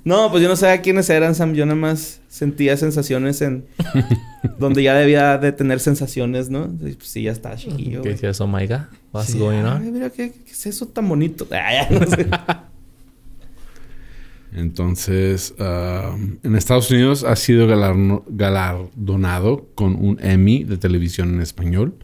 [0.04, 1.54] No, pues yo no sabía quiénes eran, Sam.
[1.54, 3.66] Yo nada más sentía sensaciones en...
[4.58, 6.68] donde ya debía de tener sensaciones, ¿no?
[6.80, 8.12] Pues sí, ya está chiquillo, Que güey.
[8.14, 8.80] decías, oh my god,
[9.12, 11.46] what's Sí, going ay, mira, ¿qué, qué es eso tan bonito?
[11.50, 12.26] Ay, ya no sé.
[14.52, 21.94] Entonces, en Estados Unidos ha sido galarno- galardonado con un Emmy de televisión en español,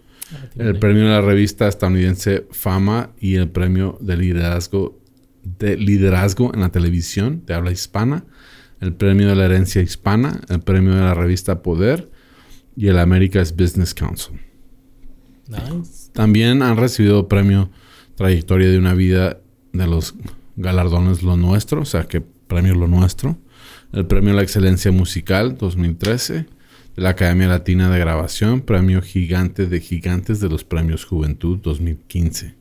[0.56, 4.98] el premio de la revista estadounidense Fama y el premio de liderazgo
[5.58, 8.24] de liderazgo en la televisión de habla hispana,
[8.80, 12.10] el premio de la herencia hispana, el premio de la revista Poder
[12.76, 14.40] y el America's Business Council.
[15.48, 16.10] Nice.
[16.12, 17.70] También han recibido premio
[18.16, 19.38] Trayectoria de una vida
[19.72, 20.14] de los
[20.56, 23.38] galardones Lo Nuestro, o sea que premio Lo Nuestro,
[23.92, 26.46] el premio a la excelencia musical 2013, de
[26.96, 32.54] la Academia Latina de Grabación, premio Gigante de Gigantes de los premios Juventud 2015.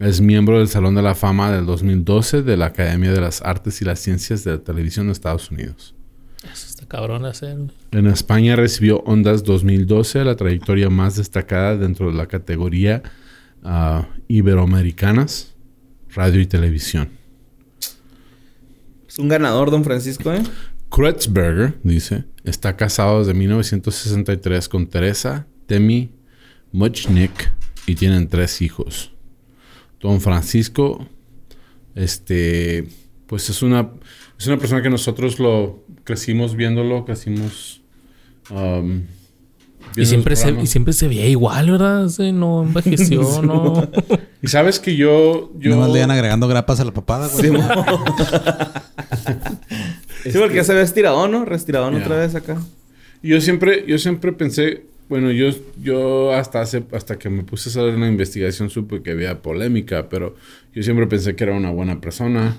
[0.00, 3.82] Es miembro del Salón de la Fama del 2012 de la Academia de las Artes
[3.82, 5.94] y las Ciencias de la Televisión de Estados Unidos.
[6.42, 7.58] Eso está cabrón hacer.
[7.90, 13.02] En España recibió Ondas 2012, la trayectoria más destacada dentro de la categoría
[13.62, 15.54] ah, Iberoamericanas,
[16.14, 17.10] radio y televisión.
[19.06, 20.42] Es un ganador, don Francisco, ¿eh?
[20.90, 26.10] Kreuzberger, dice, está casado desde 1963 con Teresa Temi
[26.72, 27.52] Muchnick
[27.86, 29.12] y tienen tres hijos.
[30.00, 31.06] Don Francisco,
[31.94, 32.86] este,
[33.26, 33.90] pues es una,
[34.38, 37.80] es una persona que nosotros lo crecimos viéndolo, crecimos...
[38.50, 39.02] um,
[39.96, 42.08] Y siempre, se, y siempre se veía igual, ¿verdad?
[42.08, 43.88] Sí, no envejeció, no.
[44.42, 45.52] Y sabes que yo...
[45.58, 47.50] yo Nada más le iban agregando grapas a la papada, güey.
[47.50, 47.56] Sí,
[50.32, 51.44] porque ya se ve estirado, ¿no?
[51.44, 52.02] Restiradón Ya.
[52.02, 52.58] otra vez acá.
[53.22, 55.50] Yo siempre, yo siempre pensé, bueno, yo,
[55.82, 60.08] yo hasta hace, hasta que me puse a hacer una investigación supe que había polémica,
[60.08, 60.36] pero
[60.74, 62.56] yo siempre pensé que era una buena persona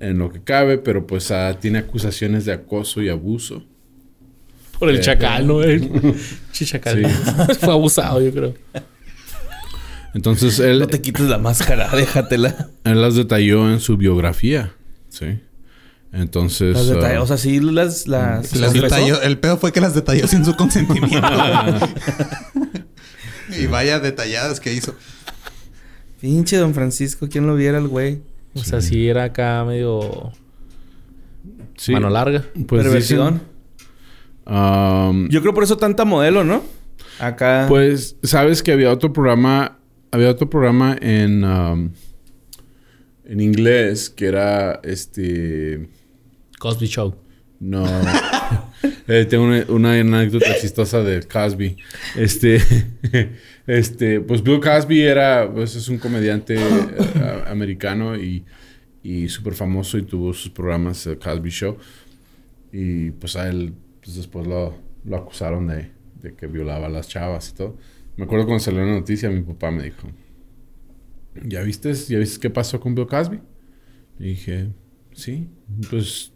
[0.00, 3.64] en lo que cabe, pero pues ah, tiene acusaciones de acoso y abuso.
[4.78, 5.62] Por el Eh, chacal, ¿no?
[5.62, 5.90] El
[6.52, 7.06] chichacal.
[7.60, 8.54] Fue abusado, yo creo.
[10.14, 12.68] Entonces él, No te quites la máscara, déjatela.
[12.84, 14.72] él las detalló en su biografía,
[15.08, 15.40] ¿sí?
[16.12, 16.74] Entonces...
[16.74, 18.06] Las ah, detalles, o sea, sí las...
[18.06, 21.20] las detalló- el pedo fue que las detalló sin su consentimiento.
[23.58, 24.94] y vaya detalladas que hizo.
[26.20, 28.22] Pinche Don Francisco, ¿quién lo viera el güey?
[28.54, 30.32] O sea, sí era acá medio
[31.76, 32.44] sí, mano larga.
[32.66, 33.40] pues dicen,
[34.46, 36.62] um, Yo creo por eso tanta modelo, ¿no?
[37.18, 37.66] Acá...
[37.68, 39.78] Pues, sabes que había otro programa,
[40.10, 41.90] había otro programa en, um,
[43.26, 45.88] en inglés que era este,
[46.58, 47.14] Cosby Show.
[47.60, 47.84] no,
[49.08, 51.76] Eh, tengo una, una anécdota chistosa de Cosby.
[52.16, 52.60] Este,
[53.66, 56.60] este, pues Bill Cosby era, pues es un comediante eh,
[57.20, 58.44] a- americano y,
[59.02, 61.76] y súper famoso y tuvo sus programas, el Cosby Show.
[62.72, 65.90] Y pues a él, pues después lo, lo acusaron de,
[66.22, 67.76] de que violaba a las chavas y todo.
[68.16, 70.08] Me acuerdo cuando salió la noticia, mi papá me dijo,
[71.44, 73.40] ¿ya viste, ¿ya viste qué pasó con Bill Cosby?
[74.18, 74.70] Y dije,
[75.12, 75.48] sí,
[75.90, 76.32] pues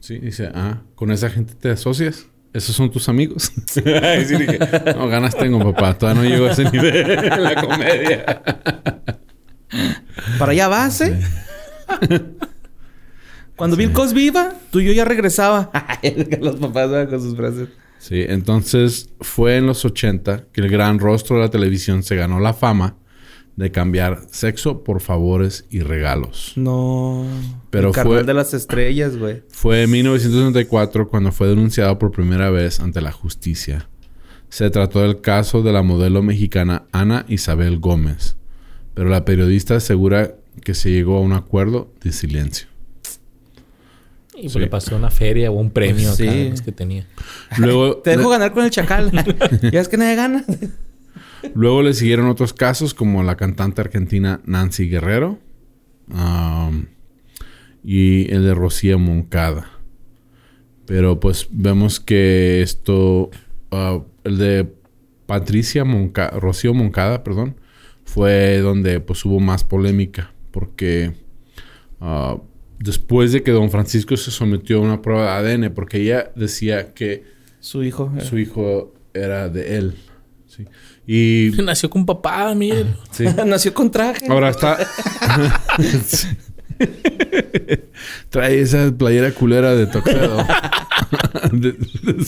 [0.00, 2.26] Sí, dice, ah, ¿con esa gente te asocias?
[2.54, 3.52] ¿Esos son tus amigos?
[3.76, 4.58] y sí dije,
[4.96, 5.96] no, ganas tengo, papá.
[5.96, 8.42] Todavía no llego a ese nivel en la comedia.
[10.38, 11.20] Para allá vas, ¿eh?
[13.56, 15.70] Cuando Bill Cosby iba, tú y yo ya regresaba.
[16.40, 17.10] Los papás ¿verdad?
[17.10, 17.68] con sus frases.
[17.98, 22.40] Sí, entonces fue en los 80 que el gran rostro de la televisión se ganó
[22.40, 22.96] la fama
[23.60, 26.54] de cambiar sexo por favores y regalos.
[26.56, 27.26] No.
[27.70, 29.42] Pero el fue- de las estrellas, güey.
[29.50, 33.88] Fue en 1964 cuando fue denunciado por primera vez ante la justicia.
[34.48, 38.36] Se trató del caso de la modelo mexicana Ana Isabel Gómez,
[38.94, 42.66] pero la periodista asegura que se llegó a un acuerdo de silencio.
[44.34, 44.58] Y pues Sí.
[44.58, 46.64] le pasó una feria o un premio Pues sí.
[46.64, 47.06] que tenía.
[47.58, 49.10] Luego, Te dejo ganar con el chacal.
[49.70, 50.44] ya es que nadie gana.
[51.54, 55.38] Luego le siguieron otros casos como la cantante argentina Nancy Guerrero
[56.08, 56.86] um,
[57.84, 59.70] y el de Rocío Moncada.
[60.86, 63.30] Pero pues vemos que esto,
[63.70, 64.72] ah, el de
[65.26, 67.56] Patricia Monca Rocío Moncada, perdón,
[68.04, 71.12] fue donde pues hubo más polémica porque
[72.00, 72.38] ah,
[72.78, 76.92] después de que don Francisco se sometió a una prueba de ADN, porque ella decía
[76.94, 77.24] que
[77.60, 78.12] Su hijo.
[78.16, 78.22] eh.
[78.22, 79.94] su hijo era de él.
[80.46, 80.66] ¿sí?
[81.12, 82.86] Y Nació con papá, mire.
[83.10, 83.24] sí.
[83.46, 84.26] Nació con traje.
[84.28, 84.78] ahora está.
[88.30, 90.46] Trae esa playera culera de toxedo.
[91.52, 92.24] de, de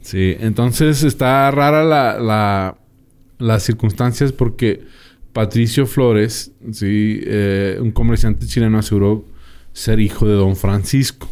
[0.00, 2.76] sí, entonces está rara la, la-
[3.38, 4.82] las circunstancias porque
[5.32, 9.24] Patricio Flores, sí, eh, un comerciante chileno aseguró
[9.72, 11.28] ser hijo de don Francisco,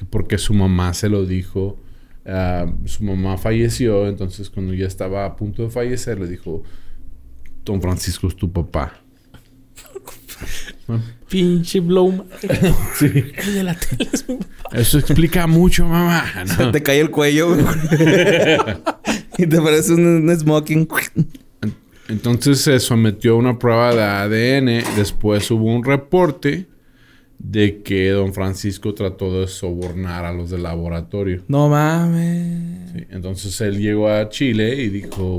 [0.00, 1.78] que porque su mamá se lo dijo,
[2.24, 6.62] ah, su mamá falleció, entonces cuando ya estaba a punto de fallecer le dijo,
[7.66, 8.94] don Francisco es tu papá.
[11.28, 12.24] Pinche blow.
[12.94, 13.12] Sí.
[13.36, 14.70] El de la tele es mi papá.
[14.72, 16.24] Eso explica mucho, mamá.
[16.46, 17.54] Se te cae el cuello,
[19.36, 20.88] y te parece un, un smoking.
[22.08, 24.96] Entonces se sometió a una prueba de ADN.
[24.96, 26.68] Después hubo un reporte
[27.42, 31.42] de que don Francisco trató de sobornar a los del laboratorio.
[31.48, 32.92] No mames.
[32.92, 35.38] Sí, Entonces él llegó a Chile y dijo,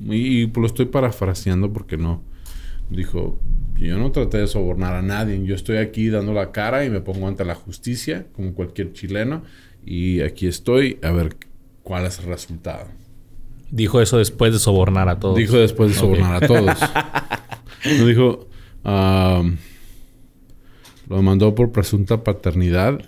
[0.00, 2.22] y, y lo estoy parafraseando porque no,
[2.90, 3.38] dijo,
[3.76, 7.00] yo no traté de sobornar a nadie, yo estoy aquí dando la cara y me
[7.00, 9.42] pongo ante la justicia como cualquier chileno
[9.86, 11.36] y aquí estoy a ver
[11.84, 12.88] cuál es el resultado.
[13.70, 15.36] Dijo eso después de sobornar a todos.
[15.36, 16.78] Dijo después de sobornar a todos.
[17.98, 18.46] No dijo,
[18.84, 19.56] am,
[21.10, 23.00] lo demandó por presunta paternidad,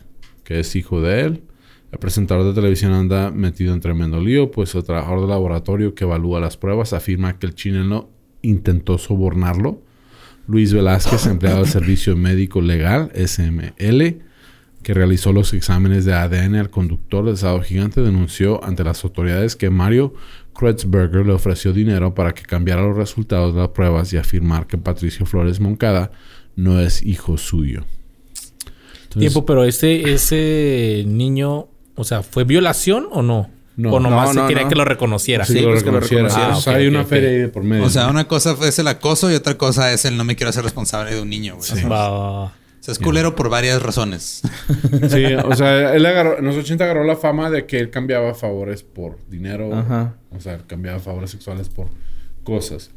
[0.42, 1.42] que es hijo de él.
[1.92, 6.02] El presentador de televisión anda metido en tremendo lío, pues el trabajador de laboratorio que
[6.02, 8.10] evalúa las pruebas afirma que el chileno
[8.42, 9.82] intentó sobornarlo.
[10.48, 14.20] Luis Velázquez, empleado del Servicio Médico Legal, SML,
[14.82, 19.54] que realizó los exámenes de ADN al conductor del sábado gigante, denunció ante las autoridades
[19.54, 20.12] que Mario
[20.56, 24.76] Kreuzberger le ofreció dinero para que cambiara los resultados de las pruebas y afirmar que
[24.76, 26.10] Patricio Flores Moncada
[26.56, 27.84] no es hijo suyo.
[29.04, 33.50] Entonces, Tiempo, pero ese, ese niño, o sea, ¿fue violación o no?
[33.76, 33.94] No.
[33.94, 34.68] o nomás No, se no, quería no.
[34.68, 35.44] que lo reconociera.
[35.46, 36.22] sí, Sí, lo pues que lo reconociera.
[36.28, 36.56] reconociera.
[36.56, 37.84] O sea, Ah, hay una feria ahí de por medio.
[37.84, 40.50] O sea, una cosa es el acoso y otra cosa es el no me quiero
[40.50, 41.84] hacer responsable de un niño, güey.
[41.84, 42.10] Va.
[42.44, 44.42] o sea, es culero por varias razones.
[45.10, 48.34] Sí, o sea, él agarró, en los 80 agarró la fama de que él cambiaba
[48.34, 49.74] favores por dinero.
[49.74, 50.16] Ajá.
[50.36, 51.88] O sea, cambiaba favores sexuales por
[52.44, 52.90] cosas.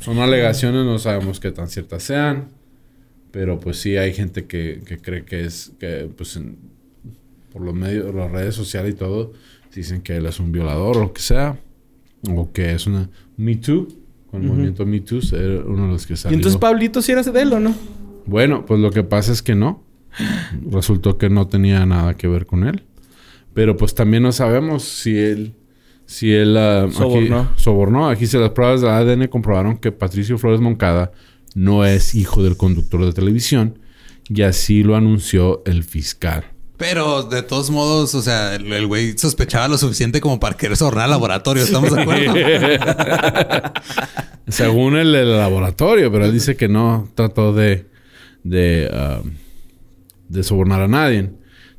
[0.00, 2.48] Son alegaciones, no sabemos qué tan ciertas sean.
[3.30, 6.56] Pero pues sí hay gente que, que cree que es, que pues en-
[7.52, 9.32] por los medios, las redes sociales y todo,
[9.74, 11.58] dicen que él es un violador o lo que sea.
[12.28, 13.88] O que es una Me Too.
[14.30, 16.36] Con el movimiento Me Too, era uno de los que Y salió.
[16.36, 17.74] entonces Pablito sí era de él, ¿o no?
[18.26, 19.82] Bueno, pues lo que pasa es que no.
[20.70, 22.82] Resultó que no tenía nada que ver con él.
[23.54, 25.54] Pero pues también no sabemos si él...
[26.06, 26.56] Si él...
[26.56, 27.48] ah, aquí- Sobornó.
[27.56, 28.08] sobornó.
[28.08, 31.12] Aquí se las pruebas de ADN comprobaron que Patricio Flores Moncada
[31.54, 33.78] no es hijo del conductor de televisión.
[34.28, 36.44] Y así lo anunció el fiscal.
[36.76, 41.04] Pero de todos modos, o sea, el güey sospechaba lo suficiente como para querer sobornar
[41.04, 41.62] al laboratorio.
[41.62, 42.32] ¿Estamos de acuerdo?
[44.48, 47.86] Según el, el laboratorio, pero él dice que no trató de,
[48.44, 49.20] de, ah,
[50.28, 51.30] de sobornar a nadie.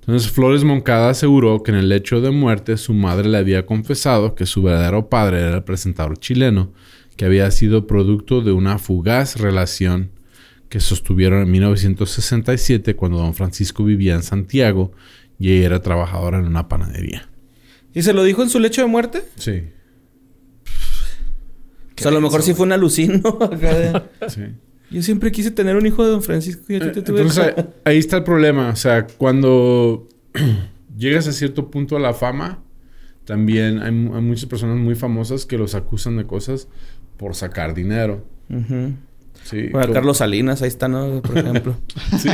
[0.01, 4.36] Entonces Flores Moncada aseguró que en el lecho de muerte su madre le había confesado
[4.36, 6.73] que su verdadero padre era el presentador chileno,
[7.21, 10.10] que había sido producto de una fugaz relación
[10.69, 14.91] que sostuvieron en 1967 cuando don Francisco vivía en Santiago
[15.38, 17.29] y ella era trabajadora en una panadería.
[17.93, 19.21] ¿Y se lo dijo en su lecho de muerte?
[19.36, 19.65] Sí,
[21.95, 23.21] O sea, a lo mejor sí fue un alucino.
[24.27, 24.41] sí.
[24.89, 27.53] Yo siempre quise tener un hijo de don Francisco y a ti te tuve Entonces
[27.55, 28.69] ahí- ahí está el problema.
[28.69, 30.10] O sea, cuando
[30.97, 32.63] llegas a cierto punto a la fama,
[33.25, 36.67] también hay muchas personas muy famosas que los acusan de cosas
[37.21, 38.25] por sacar dinero.
[39.43, 41.21] Sí, Bueno, Carlos Salinas, ahí está, ¿no?
[41.21, 41.77] Por ejemplo.
[42.17, 42.29] Sí.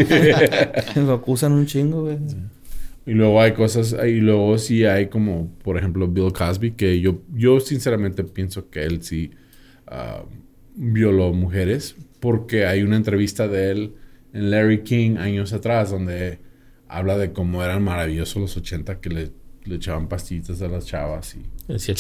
[0.96, 2.18] lo acusan un chingo, güey.
[3.06, 7.20] y luego hay cosas, y luego sí hay como, por ejemplo, Bill Cosby, que yo,
[7.36, 9.32] yo sinceramente pienso que él sí
[9.88, 10.24] ah,
[10.76, 13.96] violó mujeres, porque hay una entrevista de él
[14.32, 16.40] en Larry King años atrás, donde
[16.88, 19.32] habla de cómo eran maravillosos los 80 que le,
[19.66, 21.96] le echaban pastillitas a las chavas y Decía,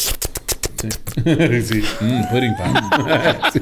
[0.79, 0.89] Sí.
[1.61, 1.83] sí.
[2.01, 2.53] Mm, pudding.
[3.53, 3.59] Sí.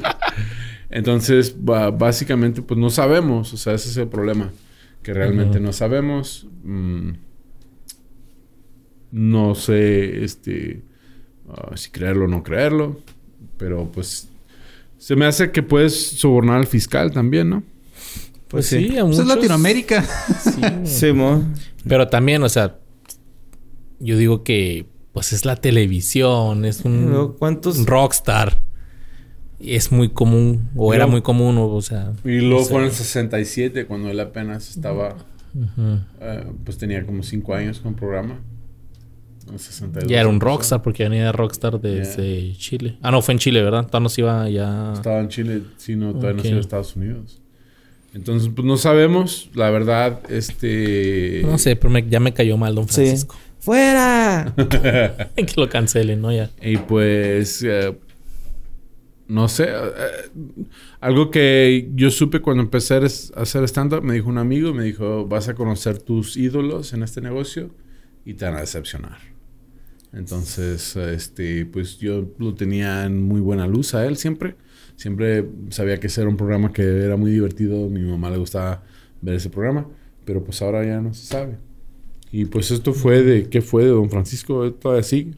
[0.90, 3.52] Entonces, básicamente, pues no sabemos.
[3.52, 4.52] O sea, ese es el problema.
[5.02, 6.46] Que realmente no sabemos.
[6.64, 7.10] Mm,
[9.12, 10.82] no sé, este...
[11.48, 13.00] ah, si creerlo o no creerlo.
[13.56, 14.28] Pero, pues...
[14.98, 17.62] Se me hace que puedes sobornar al fiscal también, ¿no?
[18.48, 18.98] Pues Pues sí, sí.
[18.98, 20.02] a Pues es Latinoamérica.
[20.02, 20.60] sí.
[20.84, 21.44] Sí, mo.
[21.86, 22.78] Pero también, o sea,
[24.00, 27.78] yo digo que pues es la televisión, es un, ¿Cuántos?
[27.78, 28.60] un rockstar.
[29.58, 32.12] Y Es muy común, o era muy común, o, o sea.
[32.22, 32.70] Y luego no sé.
[32.70, 35.16] fue en el 67, cuando él apenas estaba...
[36.20, 38.38] Eh, pues tenía como 5 años con programa.
[39.48, 42.98] En el 62 Ya era un rockstar porque venía de rockstar desde Chile.
[43.00, 43.86] Ah, no, fue en Chile, ¿verdad?
[43.86, 44.92] Todavía no se iba ya.
[44.92, 46.42] Estaba en Chile, sí, no, todavía no Ok.
[46.42, 47.40] se iba a Estados Unidos.
[48.12, 51.40] Entonces, pues no sabemos, la verdad, este...
[51.46, 53.14] No sé, pero me- ya me cayó mal Don Sí.
[53.66, 54.54] ¡Fuera!
[55.34, 56.30] que lo cancelen, ¿no?
[56.32, 56.52] Ya.
[56.62, 57.98] Y pues, eh,
[59.26, 60.68] no sé, eh,
[61.00, 63.00] algo que yo supe cuando empecé a
[63.42, 67.20] hacer stand-up, me dijo un amigo, me dijo, vas a conocer tus ídolos en este
[67.20, 67.74] negocio
[68.24, 69.18] y te van a decepcionar.
[70.12, 74.54] Entonces, este, pues yo lo tenía en muy buena luz a él siempre.
[74.94, 77.88] Siempre sabía que ese era un programa que era muy divertido.
[77.88, 78.84] Mi mamá le gustaba
[79.20, 79.88] ver ese programa.
[80.24, 81.65] Pero pues ahora ya no se sabe.
[82.38, 83.48] Y pues esto fue de...
[83.48, 84.70] ¿Qué fue de Don Francisco?
[84.72, 85.32] Todavía sigue.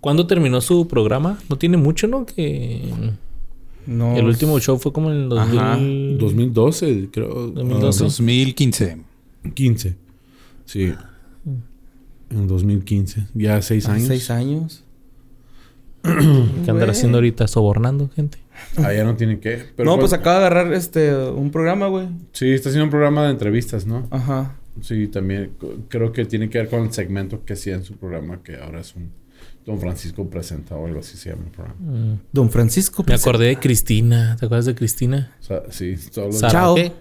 [0.00, 1.38] ¿Cuándo terminó su programa?
[1.50, 2.24] No tiene mucho, ¿no?
[2.24, 2.90] Que
[3.86, 4.16] No.
[4.16, 5.76] el último show fue como en el Ajá.
[5.76, 6.18] 2000.
[6.18, 7.48] 2012, creo.
[7.48, 8.04] 2012.
[8.04, 8.96] 2015.
[9.44, 9.96] Ah, 15.
[10.64, 10.94] Sí.
[12.30, 13.26] En 2015.
[13.34, 14.08] Ya seis Hace años.
[14.08, 14.84] Seis años.
[16.02, 16.90] ¿Qué andará Güey.
[16.90, 17.46] haciendo ahorita?
[17.46, 18.38] ¿Sobornando gente?
[18.78, 19.64] Ah, ya no tiene que.
[19.76, 22.08] Pero no, pues acaba de agarrar este un programa, güey.
[22.32, 24.08] Sí, está haciendo un programa de entrevistas, ¿no?
[24.10, 24.56] Ajá.
[24.80, 25.52] Sí, también.
[25.88, 28.80] Creo que tiene que ver con el segmento que hacía en su programa, que ahora
[28.80, 29.10] es un.
[29.64, 31.80] Don Francisco presenta o algo así se llama el programa.
[31.80, 32.20] Mm.
[32.32, 33.02] Don Francisco.
[33.02, 34.36] Me pues, acordé de Cristina.
[34.38, 35.36] ¿Te acuerdas de Cristina?
[35.40, 36.74] O sea, sí, todos los- Chao.
[36.74, 36.92] ¿qué?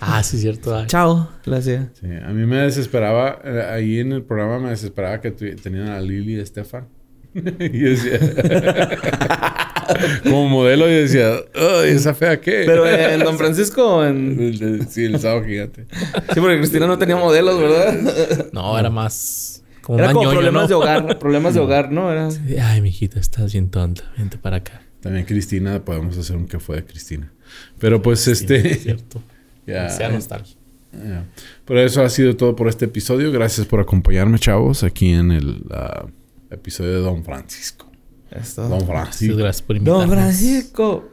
[0.00, 0.76] Ah, sí, cierto.
[0.76, 0.86] Ay.
[0.86, 1.28] Chao.
[1.46, 1.90] Hacía.
[1.98, 6.00] Sí, a mí me desesperaba, eh, ahí en el programa me desesperaba que tenían a
[6.00, 6.88] Lili y Estefan.
[7.34, 7.40] y
[7.78, 8.18] decía,
[10.24, 12.64] como modelo y decía, ay, esa fea qué.
[12.66, 14.86] Pero en Don Francisco o en...
[14.88, 15.86] Sí, el sábado gigante.
[16.34, 18.46] Sí, porque Cristina no tenía modelos, ¿verdad?
[18.52, 19.62] No, era más...
[19.82, 20.68] Como Era como ñoño, problemas ¿no?
[20.68, 21.18] de hogar.
[21.18, 22.12] Problemas de hogar, ¿no?
[22.12, 22.28] Era...
[22.62, 24.02] Ay, mijita, estás bien tonta.
[24.18, 24.82] Vente para acá.
[25.00, 27.32] También Cristina, podemos hacer un que fue de Cristina.
[27.78, 28.70] Pero pues Sí, este...
[28.70, 29.22] es cierto.
[29.66, 30.56] ya, Sea nostalgia.
[30.92, 31.24] ya.
[31.64, 33.32] Pero eso ha sido todo por este episodio.
[33.32, 36.06] Gracias por acompañarme, chavos, aquí en el ah,
[36.50, 37.87] episodio de Don Francisco.
[38.30, 38.68] Esto.
[38.68, 39.36] Don Francisco.
[39.36, 40.00] gracias por invitarme.
[40.00, 41.08] Don Francisco.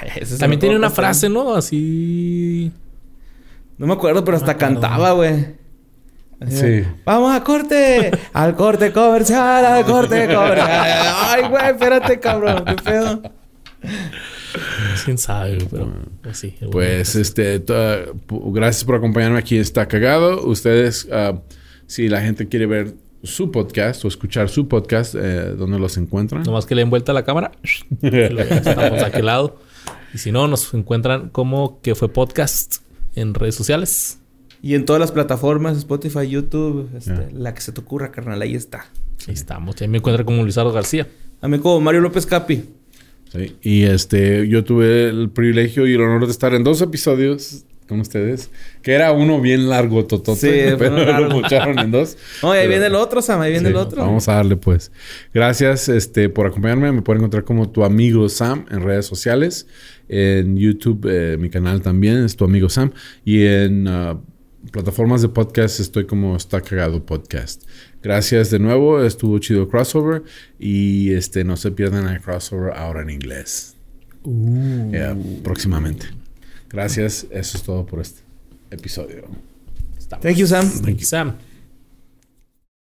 [0.00, 1.54] Ay, ese se También me tiene una frase, ¿no?
[1.54, 2.72] Así...
[3.78, 4.80] No me acuerdo, pero hasta acuerdo.
[4.80, 5.56] cantaba, güey.
[6.40, 6.88] Así Sí.
[7.04, 8.10] Vamos a corte.
[8.32, 11.14] al corte comercial, al corte comercial.
[11.16, 12.64] Ay, güey, espérate, cabrón.
[12.64, 13.22] ¿Qué pedo?
[15.04, 15.58] ¿Quién sabe?
[15.70, 15.92] Pero
[16.22, 16.56] pues sí.
[16.60, 17.62] el Pues este,
[18.28, 19.56] gracias por acompañarme aquí.
[19.56, 20.46] Está cagado.
[20.46, 21.40] Ustedes, ah,
[21.86, 26.42] si la gente quiere ver su podcast o escuchar su podcast, eh, ¿dónde los encuentran?
[26.42, 27.52] Nomás que le den vuelta a la cámara.
[28.02, 29.58] Estamos de aquel lado.
[30.12, 32.76] Y si no, nos encuentran como que fue podcast
[33.14, 34.18] en redes sociales.
[34.60, 38.54] Y en todas las plataformas, Spotify, YouTube, este, la que se te ocurra, carnal, ahí
[38.54, 38.86] está.
[39.26, 39.80] Ahí estamos.
[39.80, 41.08] Ahí me encuentran como Luisardo García.
[41.40, 42.64] A mí como Mario López Capi.
[43.32, 43.56] Sí.
[43.62, 48.00] Y este, yo tuve el privilegio y el honor de estar en dos episodios con
[48.00, 48.50] ustedes,
[48.82, 50.40] que era uno bien largo, totote,
[50.70, 51.28] Sí, pero largo.
[51.28, 52.16] lo escucharon en dos.
[52.42, 54.02] No, y ahí Pero- viene el otro, Sam, ahí viene Sí, el otro.
[54.02, 54.90] Vamos a darle pues.
[55.32, 56.90] Gracias este, por acompañarme.
[56.90, 59.66] Me pueden encontrar como tu amigo Sam en redes sociales.
[60.08, 62.90] En YouTube, eh, mi canal también es tu amigo Sam.
[63.24, 64.18] Y en ah,
[64.72, 67.62] plataformas de podcast estoy como Está Cagado Podcast.
[68.02, 69.02] Gracias de nuevo.
[69.02, 70.22] Estuvo chido crossover.
[70.58, 73.76] Y este, no se pierdan el crossover ahora en inglés.
[74.24, 76.06] Yeah, próximamente.
[76.72, 77.26] Gracias.
[77.30, 78.22] Eso es todo por este
[78.70, 79.24] episodio.
[80.20, 80.68] Thank you, Sam.
[80.68, 81.06] Thank you.
[81.06, 81.36] Sam.